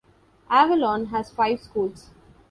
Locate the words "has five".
1.13-1.59